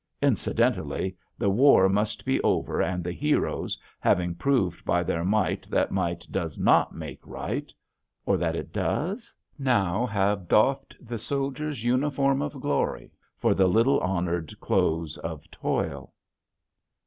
Incidentally, 0.23 1.15
the 1.37 1.51
war 1.51 1.87
must 1.87 2.25
be 2.25 2.41
over 2.41 2.81
and 2.81 3.03
the 3.03 3.11
heroes, 3.11 3.77
having 3.99 4.33
proved 4.33 4.83
by 4.83 5.03
their 5.03 5.23
might 5.23 5.69
that 5.69 5.91
might 5.91 6.25
does 6.31 6.57
not 6.57 6.95
make 6.95 7.19
right 7.23 7.71
or 8.25 8.35
that 8.35 8.55
it 8.55 8.73
does?(!) 8.73 9.31
now 9.59 10.07
have 10.07 10.47
doffed 10.47 10.95
the 10.99 11.19
soldier's 11.19 11.83
uniform 11.83 12.41
of 12.41 12.59
glory 12.59 13.11
for 13.37 13.53
the 13.53 13.67
little 13.67 13.99
honored 13.99 14.59
clothes 14.59 15.19
of 15.19 15.43
toil. 15.51 16.11